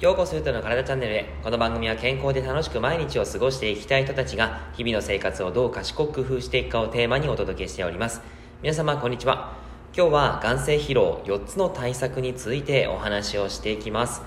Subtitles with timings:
[0.00, 8.22] ようこそゆとの体チャンネルへこの番組は健康で楽しく毎日を過ごしていきたい人たちが日々の生活をどう賢く工夫していくかをテーマにお届けしております。
[8.62, 9.52] 皆様こんにちは。
[9.94, 14.22] 今日は眼性疲労4つの対策についてお話をしていきます。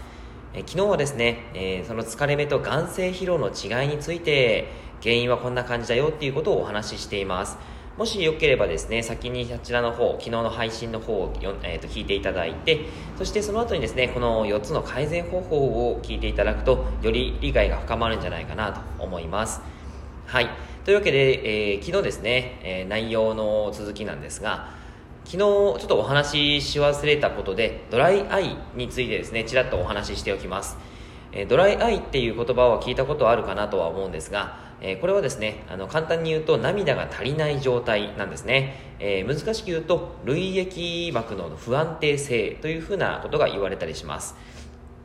[0.53, 4.67] え昨日はですね、えー、その疲れ目と眼性疲労の違いについて
[5.01, 7.57] 原因はこんな感じだよっていうことをお話ししています。
[7.97, 12.85] もしよければですね、先にこちらの方、昨日の配信の方をよ、えー、と聞いていただいて、
[13.17, 15.57] そしてその後にですね、この4つの改善方法
[15.89, 19.61] を聞いていただくと、より理解が深まるんじゃないかなと思います。
[20.27, 20.49] はい。
[20.85, 24.69] というわけで、えー、昨日ですね、えー、内容の続きなんですが、
[25.25, 30.77] 昨日ちょっとお話しし忘れたことで、ドライアイについてですね、ちらっとお話ししておきます。
[31.31, 44.35] えドライアイっていう言葉は聞いたことあるかなとは思うんですが、えこれはですねあの簡単に言うと涙が足りない状態なんですね、えー、難しく言うと涙液膜の不安定性というふうなことが言われたりします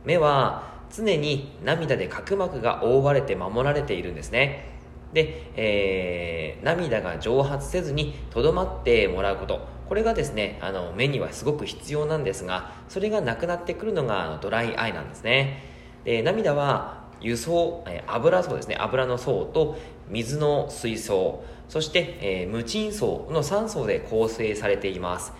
[0.04, 4.70] 目は常に涙で角膜が覆われて守られているんですね。
[5.12, 9.66] で、えー、涙が蒸発せずにとどまってもらうこと。
[9.88, 15.71] これがですねあの目にはすごく必要なんですがそれがなくなってくるのがドライアイなんですね。
[16.04, 18.76] で涙は輸送、え油層ですね。
[18.78, 19.78] 油の層と
[20.08, 21.44] 水の水槽。
[21.68, 25.32] そして、えー、無鎮層の3層で構成されています、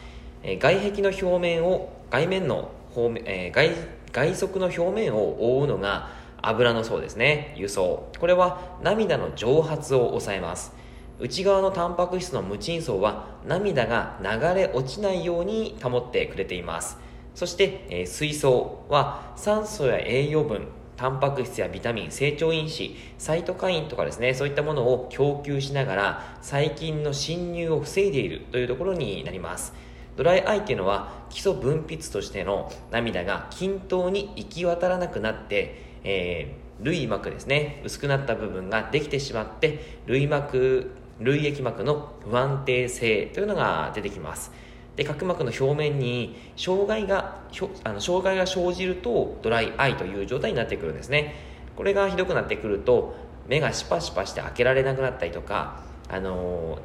[0.42, 6.08] えー、外壁の表面を外面の方面、えー、外外側の表面を覆うのが
[6.40, 7.54] 油の層ですね。
[7.56, 8.08] 輸送。
[8.18, 10.72] これは涙の蒸発を抑えます。
[11.20, 16.98] 内側のタンパク質の無鎮層は涙が流れ落ちないように保ってくれています。
[17.34, 20.68] そして、えー、水槽は酸素や栄養分
[21.02, 29.72] タンパク質やビタミン、成長因子、サイトカインとかですね、そういったものを供給しながら、細菌の侵入を防いでいるというところになります。
[30.16, 44.52] ドライアイっていうのは、基礎分泌としての涙が均等に行き渡らなくなって、えー、類膜ですね、薄くなった部分ができてしまって、類膜、類液膜の不安定性というのが出てきます。
[44.96, 47.40] で角膜の表面に障害が
[47.84, 51.34] あの障害が生じるとドライアイという状態になってくるんですね。
[51.76, 53.14] これがひどくなってくると
[53.48, 56.78] 目がシパシパして開けられなくなったりとかあの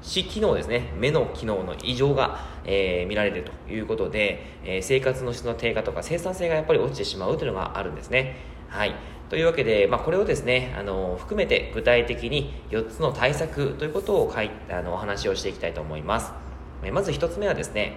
[0.00, 0.92] 視機能ですね。
[0.96, 8.36] 目の機能の異常が、えー、見られるということで、えー、生活の質の低下とか生産性がやっぱり落ちてしまうというのがあるんですね。
[8.68, 8.94] はい。
[9.28, 16.47] というわけで、まあ、これをですねあの含めて具体的に4つの対策ということを書いあのお話をしていきたいと思います。
[16.92, 17.96] まず1つ目はですね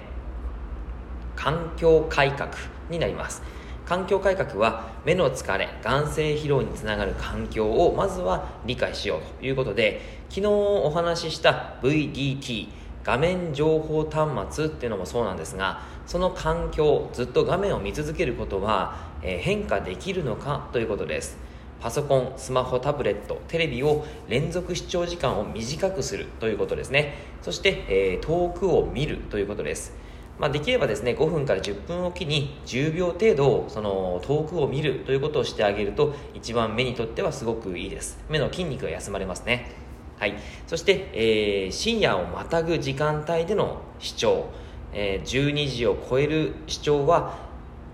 [1.35, 2.51] 環境改革
[2.89, 3.41] になります。
[3.85, 9.99] 環境改革は目の疲れ眼性疲労につながる環境をまずは理解しようということで
[10.29, 12.69] 昨日お話しした VDT
[13.03, 21.37] 画面情報端末っていうのもそうなんですがその環境ずっと画面を見続けることは、え変化できるのかということです。
[21.81, 27.15] パソコン、スマホ、タブレット、テレビを連続視聴時間を短くするということですね。
[27.41, 29.91] そして、えー、遠くを見るということです。
[30.37, 38.23] まあ、できればですね、5分から10分おきに10秒程度、その遠くを見るということをしてあげると、一番目にとってはすごくいいです。
[38.29, 39.71] 目の筋肉が休まれますね。
[40.19, 40.35] はい。
[40.67, 44.49] そして、えー、深夜をまたぐ時間帯での視聴、
[44.93, 47.39] えー、12時を超える視聴は、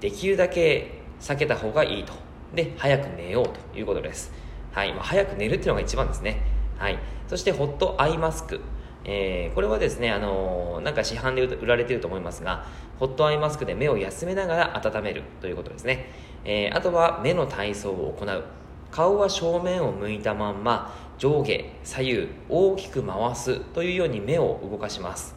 [0.01, 4.31] できるだけ避けた方がいいとで早く寝ようということです、
[4.71, 6.41] はいまあ、早く寝るっていうのが一番ですね、
[6.77, 8.61] はい、そしてホットアイマスク
[9.09, 12.65] えー、これはですね、あのー、なんか市販で売られていると思いますが、
[12.99, 16.09] ホットアイマスクで目を休めながら温めるということですね。
[16.43, 18.43] えー、あとは目の体操を行う。
[18.91, 25.35] 顔は正面を向いたまんま、上下、左右、大きく回すというように目を動かします。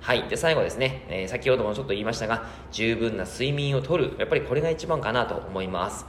[0.00, 0.28] はい。
[0.28, 4.14] で、最後ですね、えー、先ほどもちょっと言いましたが、十分な睡眠をとる。
[4.18, 6.06] やっぱりこれが一番かなと思います。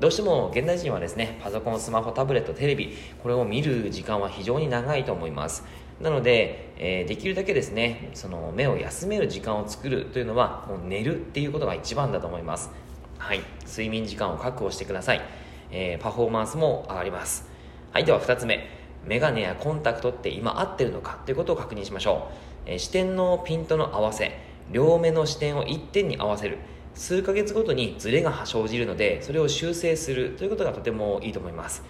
[0.00, 5.64] どうしても現代人はですね、パソコン、スマホ、タブレット、テレビ、これを見る時間は非常に長いと思います。
[6.00, 12.72] なので、えー、できるだけですね、その目を休める時間を作るというのは、もう寝るっていうことが一番だと思います。
[13.18, 13.40] はい。
[13.68, 15.22] 睡眠時間を確保してください。
[15.70, 17.48] えー、パフォーマンスも上がります。
[17.92, 18.04] はい。
[18.04, 18.68] では2つ目。
[19.06, 22.28] メガネやコンタクトって今合ってるのかということを確認しましょ
[22.66, 22.70] う。
[22.70, 24.32] えー、視点のピントの合わせ、
[24.72, 26.58] 両目の視点を一点に合わせる。
[26.94, 31.82] 数ヶ月ごとにズレが生じるのでそれを修正するということがとてもいいと思います。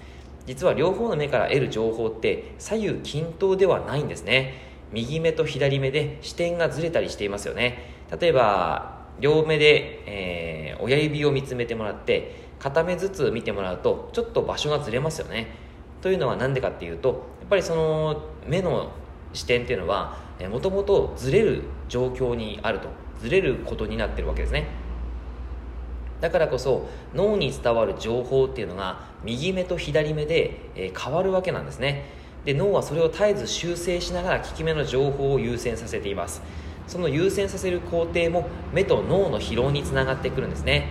[0.47, 4.55] 実は両方の目から得る情報って左右均等ではないんですね。
[4.93, 7.93] 右目と左目で視点がずれたりしていますよね。
[8.19, 15.49] 例えば両目で、えー、親指を見つめてもらって片目ずつ見てもらうとちょっと場所がずれますよね。
[16.03, 17.09] というのは何でかっていうと
[17.41, 18.93] やっぱりその目の
[19.33, 20.19] 視点っていうのは
[20.51, 22.89] もともとずれる状況にあると。
[23.21, 24.67] ずれることになってるわけですね。
[26.25, 32.07] だからこそ脳に伝わる情報っていうのが右目と左目で、え変わるわけなんですね。
[32.47, 36.41] で脳はそれを絶えず修正しながら効き目の情報を優先させています。
[36.87, 40.89] その優先させる工程も目と脳の疲労につながってくるんですね。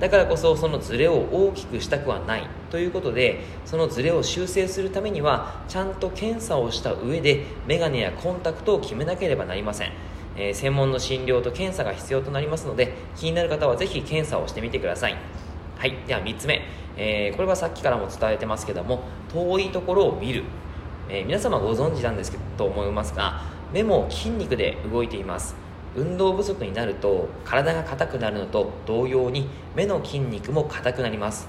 [0.00, 2.46] だからこそそのズレを大きくしたくはない。
[2.70, 9.92] ということでそのズレを修正するためにはちゃんと検査をした上でメガネやコンタクトを決めなければなりません、
[10.36, 15.16] えー、専門の診療と検査が必要となりますので気になる方はぜひ検査をしてみてください。
[15.76, 15.96] はい。
[16.06, 16.62] では3つ目、
[16.96, 20.44] えー、これはさっきからも伝えてますけども遠いところを見る、
[21.08, 23.42] えー、皆様ご存知なんですけどと思いますが
[23.72, 25.56] 目も筋肉で動いています。
[25.96, 31.48] 運動不足になると体が硬くなるのと同様に目の筋肉も硬くなります。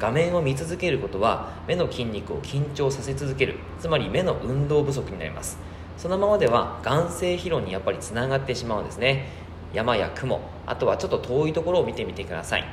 [0.00, 3.54] 画面を見続けることは目の筋肉を緊張させ続ける。
[3.78, 5.58] つまり目の運動不足になります。
[5.96, 9.26] そのままでは眼性疲労にやっぱりつながってしまうんですね。
[9.72, 10.40] 山や雲。
[10.66, 12.64] あとはちょっと遠いところを見てみてください。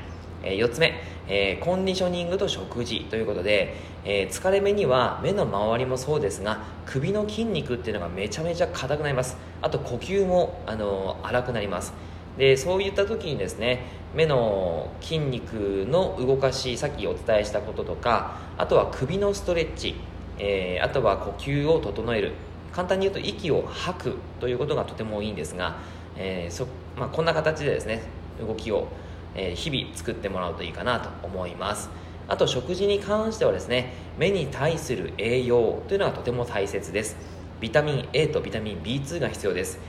[0.44, 0.94] え4つ目、
[1.28, 3.08] えー、コンディショニングと食事。
[3.10, 9.38] ということで、えー、疲れ目には目の周りもそうですが首の筋肉っていうのがめちゃめちゃ硬くなります。
[9.62, 11.94] あと呼吸も、あのー、荒くなります。
[12.38, 13.86] でそういった時にですね
[14.16, 19.96] 目の筋肉の動かしさっきお伝えしたこととかあとは首のストレッチ、
[20.40, 22.34] えー、あとは呼吸を整える。
[22.74, 25.78] 簡単に言うと息を吐くということがとてもいいんですが、
[26.18, 26.68] えーそ
[26.98, 28.02] まあ、こんな形でですね
[28.40, 28.88] 動きを
[29.36, 31.90] え日々作ってもらうといいかなと思います。
[32.28, 37.18] あと食事に関してはですね目に対する栄養というのがとても大切です。
[37.60, 39.80] ビタミン A とビタミン B2 が必要です。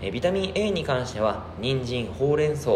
[0.00, 2.70] えビタミン A に関しては人参ほうれん草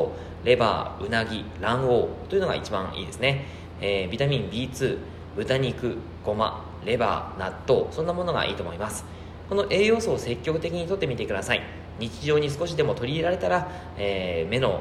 [0.44, 3.46] レバーうなぎ卵黄というのが一番いいですね、
[3.80, 4.98] えー、ビタミン B2
[5.36, 9.04] 豚肉ごまレバー納豆そんなものがいいと思います。
[9.52, 11.60] この栄養素を積極的にとってみてください。
[11.98, 13.68] 日常に少しでも取り入れられたら、
[13.98, 14.80] えー、目の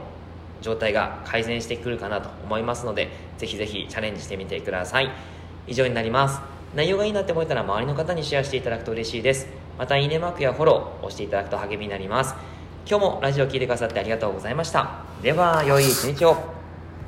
[0.61, 5.11] 状態が改善してくるかなと思いますのでぜひぜひチャレンジしてみてください。
[5.67, 6.39] 以上になります。
[6.73, 9.47] 内容がいいなって思えたら周りの方にシェアしていただくと嬉しいです。
[9.77, 12.33] またいいねマークやフォローを押していただくと励みになります。
[12.89, 15.01] 今日もラジオを聴いてくださってありがとうございました。
[15.21, 16.60] では良い一日を。